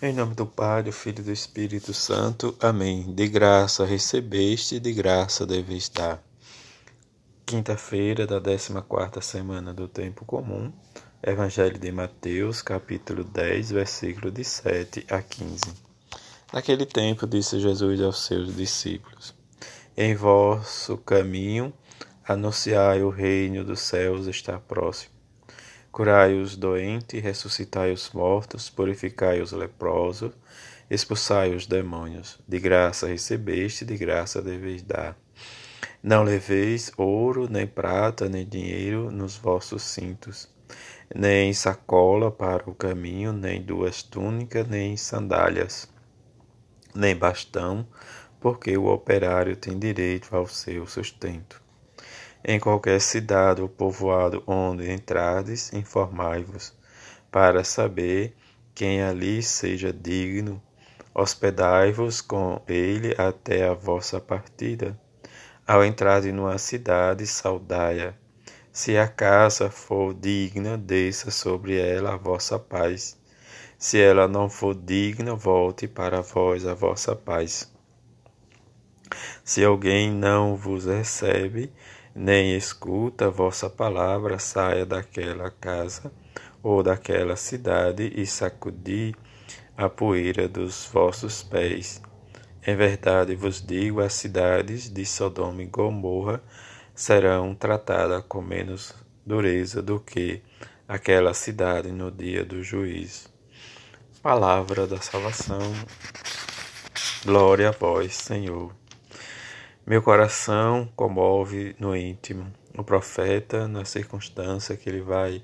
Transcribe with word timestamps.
Em 0.00 0.12
nome 0.12 0.32
do 0.32 0.46
Pai, 0.46 0.84
do 0.84 0.92
Filho 0.92 1.18
e 1.18 1.24
do 1.24 1.32
Espírito 1.32 1.92
Santo. 1.92 2.56
Amém. 2.60 3.12
De 3.16 3.26
graça 3.26 3.84
recebeste, 3.84 4.78
de 4.78 4.92
graça 4.92 5.44
deveis 5.44 5.88
dar. 5.88 6.22
Quinta-feira 7.44 8.24
da 8.24 8.40
14 8.40 9.20
semana 9.20 9.74
do 9.74 9.88
Tempo 9.88 10.24
Comum. 10.24 10.72
Evangelho 11.20 11.80
de 11.80 11.90
Mateus, 11.90 12.62
capítulo 12.62 13.24
10, 13.24 13.72
versículo 13.72 14.30
de 14.30 14.44
7 14.44 15.04
a 15.10 15.20
15. 15.20 15.64
Naquele 16.52 16.86
tempo 16.86 17.26
disse 17.26 17.58
Jesus 17.58 18.00
aos 18.00 18.24
seus 18.24 18.54
discípulos: 18.54 19.34
Em 19.96 20.14
vosso 20.14 20.96
caminho 20.98 21.72
anunciai 22.24 23.02
o 23.02 23.10
reino 23.10 23.64
dos 23.64 23.80
céus 23.80 24.28
está 24.28 24.60
próximo. 24.60 25.17
Curai 25.90 26.34
os 26.34 26.54
doentes, 26.54 27.22
ressuscitai 27.22 27.92
os 27.92 28.10
mortos, 28.10 28.68
purificai 28.68 29.40
os 29.40 29.52
leprosos, 29.52 30.32
expulsai 30.90 31.54
os 31.54 31.66
demônios. 31.66 32.38
De 32.46 32.58
graça 32.60 33.06
recebeste, 33.06 33.84
de 33.84 33.96
graça 33.96 34.42
deveis 34.42 34.82
dar. 34.82 35.16
Não 36.02 36.22
leveis 36.22 36.92
ouro, 36.96 37.48
nem 37.50 37.66
prata, 37.66 38.28
nem 38.28 38.46
dinheiro 38.46 39.10
nos 39.10 39.36
vossos 39.36 39.82
cintos, 39.82 40.48
nem 41.12 41.52
sacola 41.52 42.30
para 42.30 42.68
o 42.70 42.74
caminho, 42.74 43.32
nem 43.32 43.60
duas 43.60 44.02
túnicas, 44.02 44.68
nem 44.68 44.96
sandálias, 44.96 45.90
nem 46.94 47.16
bastão, 47.16 47.86
porque 48.38 48.76
o 48.76 48.86
operário 48.86 49.56
tem 49.56 49.78
direito 49.78 50.34
ao 50.36 50.46
seu 50.46 50.86
sustento. 50.86 51.67
Em 52.44 52.58
qualquer 52.60 53.00
cidade 53.00 53.60
ou 53.60 53.68
povoado 53.68 54.42
onde 54.46 54.90
entrardes, 54.90 55.72
informai-vos, 55.72 56.72
para 57.30 57.64
saber 57.64 58.34
quem 58.74 59.02
ali 59.02 59.42
seja 59.42 59.92
digno. 59.92 60.62
Hospedai-vos 61.12 62.20
com 62.20 62.62
ele 62.68 63.14
até 63.18 63.68
a 63.68 63.74
vossa 63.74 64.20
partida. 64.20 64.98
Ao 65.66 65.84
entrar 65.84 66.22
numa 66.22 66.56
cidade, 66.58 67.26
saudai-a. 67.26 68.14
Se 68.72 68.96
a 68.96 69.08
casa 69.08 69.68
for 69.68 70.14
digna, 70.14 70.78
desça 70.78 71.32
sobre 71.32 71.76
ela 71.76 72.14
a 72.14 72.16
vossa 72.16 72.58
paz. 72.58 73.18
Se 73.76 74.00
ela 74.00 74.28
não 74.28 74.48
for 74.48 74.74
digna, 74.74 75.34
volte 75.34 75.88
para 75.88 76.22
vós 76.22 76.64
a 76.64 76.74
vossa 76.74 77.16
paz. 77.16 77.68
Se 79.44 79.64
alguém 79.64 80.12
não 80.12 80.54
vos 80.54 80.84
recebe, 80.84 81.72
nem 82.18 82.56
escuta 82.56 83.30
vossa 83.30 83.70
palavra, 83.70 84.40
saia 84.40 84.84
daquela 84.84 85.52
casa 85.52 86.10
ou 86.60 86.82
daquela 86.82 87.36
cidade 87.36 88.12
e 88.16 88.26
sacudi 88.26 89.14
a 89.76 89.88
poeira 89.88 90.48
dos 90.48 90.90
vossos 90.92 91.44
pés. 91.44 92.02
Em 92.66 92.74
verdade 92.74 93.36
vos 93.36 93.64
digo, 93.64 94.00
as 94.00 94.14
cidades 94.14 94.92
de 94.92 95.06
Sodoma 95.06 95.62
e 95.62 95.66
Gomorra 95.66 96.42
serão 96.92 97.54
tratadas 97.54 98.24
com 98.28 98.42
menos 98.42 98.92
dureza 99.24 99.80
do 99.80 100.00
que 100.00 100.42
aquela 100.88 101.32
cidade 101.32 101.92
no 101.92 102.10
dia 102.10 102.44
do 102.44 102.64
juízo. 102.64 103.28
Palavra 104.20 104.88
da 104.88 105.00
salvação. 105.00 105.72
Glória 107.24 107.68
a 107.68 107.72
vós, 107.72 108.16
Senhor. 108.16 108.74
Meu 109.88 110.02
coração 110.02 110.86
comove 110.94 111.74
no 111.78 111.96
íntimo 111.96 112.52
o 112.76 112.84
profeta 112.84 113.66
na 113.66 113.86
circunstância 113.86 114.76
que 114.76 114.86
ele 114.86 115.00
vai 115.00 115.42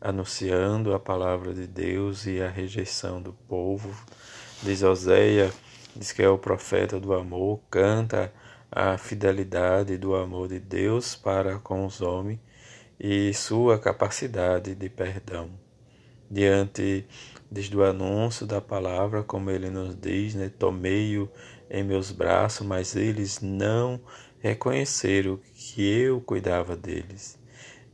anunciando 0.00 0.94
a 0.94 0.98
palavra 0.98 1.52
de 1.52 1.66
Deus 1.66 2.24
e 2.24 2.40
a 2.40 2.48
rejeição 2.48 3.20
do 3.20 3.34
povo. 3.34 3.94
Diz 4.62 4.82
Oséia, 4.82 5.52
diz 5.94 6.10
que 6.10 6.22
é 6.22 6.28
o 6.30 6.38
profeta 6.38 6.98
do 6.98 7.12
amor, 7.12 7.60
canta 7.70 8.32
a 8.70 8.96
fidelidade 8.96 9.98
do 9.98 10.16
amor 10.16 10.48
de 10.48 10.58
Deus 10.58 11.14
para 11.14 11.58
com 11.58 11.84
os 11.84 12.00
homens 12.00 12.40
e 12.98 13.34
sua 13.34 13.78
capacidade 13.78 14.74
de 14.74 14.88
perdão. 14.88 15.50
Diante 16.30 17.04
desde 17.50 17.76
o 17.76 17.84
anúncio 17.84 18.46
da 18.46 18.58
palavra, 18.58 19.22
como 19.22 19.50
ele 19.50 19.68
nos 19.68 19.94
diz, 19.94 20.34
né, 20.34 20.50
tomei-o 20.58 21.28
em 21.72 21.82
meus 21.82 22.12
braços, 22.12 22.66
mas 22.66 22.94
eles 22.94 23.40
não 23.40 23.98
reconheceram 24.40 25.40
que 25.54 25.82
eu 25.82 26.20
cuidava 26.20 26.76
deles. 26.76 27.38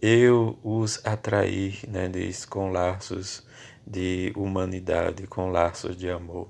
Eu 0.00 0.58
os 0.64 1.04
atraí, 1.04 1.78
né, 1.86 2.08
diz, 2.08 2.46
com 2.46 2.70
laços 2.70 3.44
de 3.86 4.32
humanidade, 4.34 5.26
com 5.26 5.50
laços 5.50 5.94
de 5.94 6.08
amor. 6.08 6.48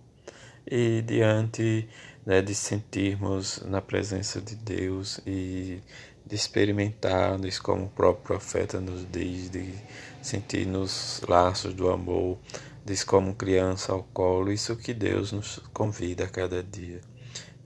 E 0.64 1.02
diante 1.02 1.88
né, 2.24 2.40
de 2.40 2.54
sentirmos 2.54 3.60
na 3.64 3.80
presença 3.80 4.40
de 4.40 4.54
Deus 4.54 5.20
e 5.26 5.80
de 6.24 6.34
experimentarmos, 6.34 7.58
como 7.58 7.86
o 7.86 7.90
próprio 7.90 8.24
profeta 8.24 8.80
nos 8.80 9.04
diz, 9.10 9.50
de 9.50 9.74
sentir 10.22 10.66
nos 10.66 11.20
laços 11.28 11.74
do 11.74 11.88
amor, 11.90 12.38
diz 12.84 13.02
como 13.02 13.34
criança 13.34 13.92
ao 13.92 14.02
colo, 14.02 14.52
isso 14.52 14.76
que 14.76 14.94
Deus 14.94 15.32
nos 15.32 15.58
convida 15.72 16.24
a 16.24 16.28
cada 16.28 16.62
dia 16.62 17.00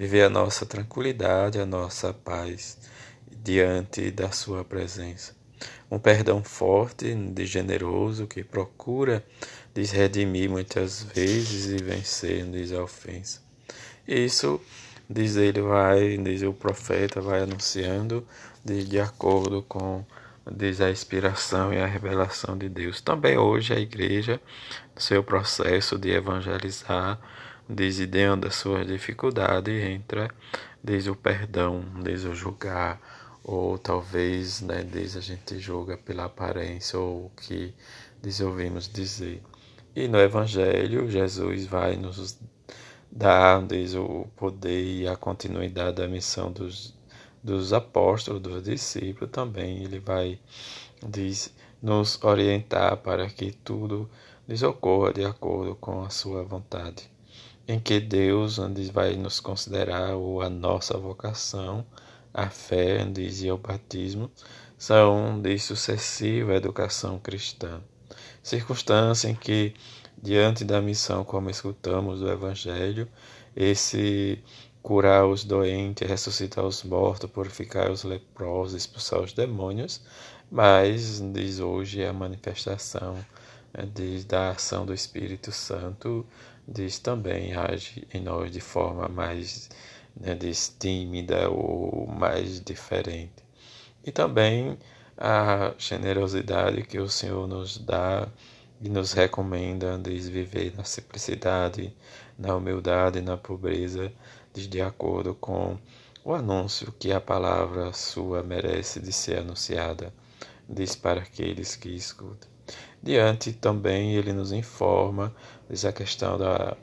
viver 0.00 0.22
a 0.22 0.30
nossa 0.30 0.64
tranquilidade, 0.64 1.60
a 1.60 1.66
nossa 1.66 2.14
paz 2.14 2.78
diante 3.30 4.10
da 4.10 4.30
Sua 4.30 4.64
presença. 4.64 5.36
Um 5.90 5.98
perdão 5.98 6.42
forte 6.42 7.14
e 7.36 7.44
generoso 7.44 8.26
que 8.26 8.42
procura 8.42 9.22
desredimir 9.74 10.48
muitas 10.48 11.02
vezes 11.02 11.66
e 11.66 11.84
vencer 11.84 12.50
diz 12.50 12.72
a 12.72 12.82
ofensa. 12.82 13.42
Isso, 14.08 14.58
diz 15.08 15.36
ele, 15.36 15.60
vai, 15.60 16.16
diz 16.16 16.40
o 16.44 16.54
profeta, 16.54 17.20
vai 17.20 17.42
anunciando 17.42 18.26
de, 18.64 18.84
de 18.84 18.98
acordo 18.98 19.60
com 19.68 20.02
diz 20.50 20.80
a 20.80 20.90
inspiração 20.90 21.74
e 21.74 21.78
a 21.78 21.84
revelação 21.84 22.56
de 22.56 22.70
Deus. 22.70 23.02
Também 23.02 23.36
hoje 23.36 23.74
a 23.74 23.78
igreja, 23.78 24.40
no 24.94 25.00
seu 25.02 25.22
processo 25.22 25.98
de 25.98 26.10
evangelizar, 26.10 27.20
desde 27.70 28.04
dentro 28.04 28.40
da 28.40 28.50
sua 28.50 28.84
dificuldade 28.84 29.70
entra 29.70 30.28
desde 30.82 31.08
o 31.08 31.14
perdão, 31.14 31.84
desde 32.02 32.26
o 32.26 32.34
julgar, 32.34 33.00
ou 33.44 33.78
talvez 33.78 34.60
né, 34.60 34.82
desde 34.82 35.18
a 35.18 35.20
gente 35.20 35.58
julga 35.60 35.96
pela 35.96 36.24
aparência 36.24 36.98
ou 36.98 37.26
o 37.26 37.32
que 37.36 37.72
ouvimos 38.42 38.88
dizer. 38.88 39.40
E 39.94 40.08
no 40.08 40.18
Evangelho, 40.18 41.08
Jesus 41.08 41.64
vai 41.66 41.96
nos 41.96 42.38
dar 43.10 43.62
desde 43.62 43.98
o 43.98 44.26
poder 44.36 44.84
e 44.84 45.06
a 45.06 45.16
continuidade 45.16 45.96
da 45.96 46.08
missão 46.08 46.50
dos, 46.50 46.94
dos 47.42 47.72
apóstolos, 47.72 48.42
dos 48.42 48.64
discípulos, 48.64 49.30
também 49.30 49.84
ele 49.84 50.00
vai 50.00 50.40
diz, 51.06 51.54
nos 51.80 52.22
orientar 52.22 52.96
para 52.96 53.28
que 53.28 53.52
tudo 53.52 54.10
lhes 54.48 54.62
ocorra 54.62 55.12
de 55.12 55.24
acordo 55.24 55.76
com 55.76 56.02
a 56.02 56.10
sua 56.10 56.42
vontade 56.42 57.10
em 57.66 57.78
que 57.78 58.00
Deus 58.00 58.58
onde 58.58 58.90
vai 58.90 59.14
nos 59.16 59.40
considerar 59.40 60.14
ou 60.14 60.42
a 60.42 60.50
nossa 60.50 60.96
vocação, 60.98 61.84
a 62.32 62.48
fé 62.48 63.04
diz, 63.04 63.42
e 63.42 63.50
o 63.50 63.58
batismo, 63.58 64.30
são 64.78 65.40
de 65.40 65.58
sucessiva 65.58 66.54
educação 66.54 67.18
cristã. 67.18 67.80
Circunstância 68.42 69.28
em 69.28 69.34
que, 69.34 69.74
diante 70.20 70.64
da 70.64 70.80
missão, 70.80 71.24
como 71.24 71.50
escutamos 71.50 72.20
do 72.20 72.30
Evangelho, 72.30 73.08
esse 73.54 74.42
curar 74.82 75.26
os 75.26 75.44
doentes, 75.44 76.08
ressuscitar 76.08 76.64
os 76.64 76.82
mortos, 76.82 77.30
purificar 77.30 77.90
os 77.90 78.02
leprosos, 78.02 78.74
expulsar 78.74 79.20
os 79.20 79.32
demônios, 79.32 80.00
mas 80.50 81.20
diz 81.32 81.60
hoje 81.60 82.04
a 82.04 82.12
manifestação 82.12 83.14
né, 83.72 83.88
diz, 83.94 84.24
da 84.24 84.50
ação 84.50 84.84
do 84.84 84.94
Espírito 84.94 85.52
Santo 85.52 86.26
diz 86.70 86.98
também 87.00 87.52
age 87.54 88.06
em 88.14 88.20
nós 88.20 88.52
de 88.52 88.60
forma 88.60 89.08
mais 89.08 89.68
né, 90.16 90.34
diz, 90.34 90.74
tímida 90.78 91.50
ou 91.50 92.06
mais 92.06 92.60
diferente. 92.60 93.44
E 94.04 94.12
também 94.12 94.78
a 95.16 95.74
generosidade 95.76 96.82
que 96.82 96.98
o 96.98 97.08
Senhor 97.08 97.46
nos 97.46 97.76
dá 97.78 98.28
e 98.80 98.88
nos 98.88 99.12
recomenda 99.12 99.98
de 99.98 100.18
viver 100.20 100.74
na 100.76 100.84
simplicidade, 100.84 101.94
na 102.38 102.54
humildade, 102.56 103.20
na 103.20 103.36
pobreza, 103.36 104.10
de 104.54 104.80
acordo 104.80 105.34
com 105.34 105.78
o 106.24 106.34
anúncio 106.34 106.92
que 106.98 107.12
a 107.12 107.20
palavra 107.20 107.92
sua 107.92 108.42
merece 108.42 109.00
de 109.00 109.12
ser 109.12 109.38
anunciada, 109.38 110.12
diz 110.68 110.96
para 110.96 111.20
aqueles 111.20 111.76
que 111.76 111.88
escutam. 111.88 112.49
Diante 113.02 113.52
também 113.52 114.14
ele 114.14 114.32
nos 114.32 114.52
informa, 114.52 115.34
diz 115.68 115.84
a 115.84 115.92
questão 115.92 116.36
da 116.36 116.76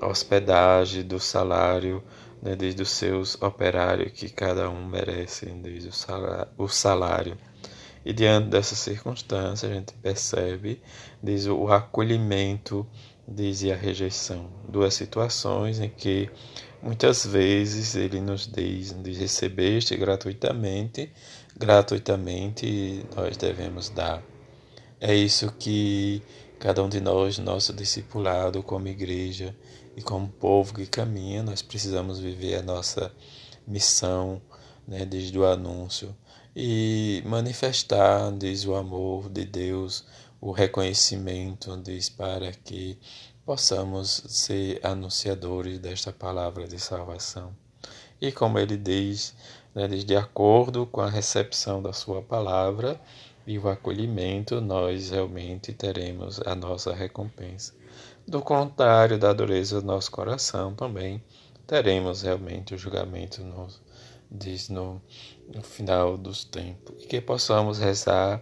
hospedagem, 0.00 1.02
do 1.04 1.20
salário, 1.20 2.02
né, 2.42 2.56
desde 2.56 2.82
os 2.82 2.90
seus 2.90 3.40
operários 3.40 4.12
que 4.12 4.28
cada 4.28 4.68
um 4.68 4.86
merece, 4.86 5.46
desde 5.46 5.88
o 5.88 5.92
salário, 5.92 6.48
o 6.56 6.68
salário. 6.68 7.38
E 8.04 8.12
diante 8.12 8.48
dessa 8.48 8.74
circunstância 8.74 9.68
a 9.68 9.72
gente 9.72 9.92
percebe 9.94 10.80
diz, 11.22 11.46
o 11.46 11.68
acolhimento 11.68 12.86
diz 13.28 13.62
e 13.62 13.70
a 13.70 13.76
rejeição. 13.76 14.48
Duas 14.66 14.94
situações 14.94 15.80
em 15.80 15.88
que 15.88 16.30
muitas 16.82 17.26
vezes 17.26 17.94
ele 17.94 18.20
nos 18.20 18.46
diz, 18.46 18.96
diz 19.02 19.18
recebeste 19.18 19.96
gratuitamente, 19.96 21.12
gratuitamente 21.56 23.04
nós 23.14 23.36
devemos 23.36 23.90
dar. 23.90 24.22
É 25.00 25.14
isso 25.14 25.50
que 25.58 26.22
cada 26.58 26.82
um 26.82 26.88
de 26.88 27.00
nós, 27.00 27.38
nosso 27.38 27.72
discipulado 27.72 28.62
como 28.62 28.86
igreja 28.86 29.56
e 29.96 30.02
como 30.02 30.28
povo 30.28 30.74
que 30.74 30.86
caminha, 30.86 31.42
nós 31.42 31.62
precisamos 31.62 32.20
viver 32.20 32.56
a 32.56 32.62
nossa 32.62 33.10
missão, 33.66 34.42
né, 34.86 35.06
desde 35.06 35.38
o 35.38 35.46
anúncio 35.46 36.14
e 36.54 37.22
manifestar, 37.24 38.30
diz 38.32 38.66
o 38.66 38.74
amor 38.74 39.30
de 39.30 39.46
Deus, 39.46 40.04
o 40.38 40.52
reconhecimento, 40.52 41.74
diz 41.78 42.10
para 42.10 42.52
que 42.52 42.98
possamos 43.46 44.22
ser 44.28 44.80
anunciadores 44.82 45.78
desta 45.78 46.12
palavra 46.12 46.68
de 46.68 46.78
salvação. 46.78 47.56
E 48.20 48.30
como 48.30 48.58
ele 48.58 48.76
diz, 48.76 49.34
né, 49.74 49.88
diz 49.88 50.04
de 50.04 50.14
acordo 50.14 50.84
com 50.84 51.00
a 51.00 51.08
recepção 51.08 51.80
da 51.80 51.94
sua 51.94 52.20
palavra 52.20 53.00
e 53.50 53.58
o 53.58 53.68
acolhimento, 53.68 54.60
nós 54.60 55.10
realmente 55.10 55.72
teremos 55.72 56.40
a 56.46 56.54
nossa 56.54 56.94
recompensa. 56.94 57.74
Do 58.24 58.40
contrário 58.40 59.18
da 59.18 59.32
dureza 59.32 59.80
do 59.80 59.86
nosso 59.88 60.08
coração 60.08 60.72
também 60.72 61.20
teremos 61.66 62.22
realmente 62.22 62.76
o 62.76 62.78
julgamento 62.78 63.42
no, 63.42 63.66
diz 64.30 64.68
no, 64.68 65.02
no 65.52 65.64
final 65.64 66.16
dos 66.16 66.44
tempos. 66.44 67.02
E 67.02 67.08
que 67.08 67.20
possamos 67.20 67.80
rezar 67.80 68.40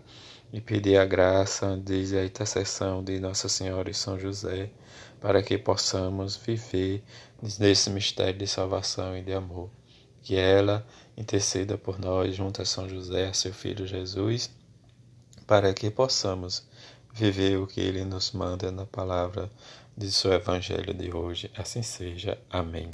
e 0.53 0.61
pedir 0.61 0.99
a 0.99 1.07
graça, 1.07 1.81
diz 1.83 2.13
a 2.13 2.23
intercessão 2.23 3.03
de 3.03 3.19
Nossa 3.19 3.49
Senhora 3.49 3.89
e 3.89 3.95
São 3.95 4.19
José, 4.21 4.69
para 5.19 5.43
que 5.43 5.57
possamos 5.57 6.37
viver 6.37 7.03
nesse 7.59 7.89
mistério 7.89 8.39
de 8.39 8.47
salvação 8.47 9.17
e 9.17 9.23
de 9.23 9.33
amor. 9.33 9.71
Que 10.21 10.37
ela 10.37 10.87
interceda 11.17 11.79
por 11.79 11.99
nós 11.99 12.37
junto 12.37 12.61
a 12.61 12.67
São 12.67 12.87
José, 12.87 13.33
seu 13.33 13.55
Filho 13.55 13.87
Jesus, 13.87 14.58
para 15.49 15.73
que 15.73 15.91
possamos 15.91 16.63
viver 17.15 17.57
o 17.59 17.67
que 17.67 17.81
ele 17.81 18.05
nos 18.05 18.33
manda 18.33 18.71
na 18.71 18.85
palavra 18.85 19.51
de 19.97 20.13
seu 20.13 20.31
Evangelho 20.33 20.93
de 20.93 21.11
hoje. 21.11 21.51
Assim 21.57 21.83
seja. 21.83 22.39
Amém. 22.51 22.87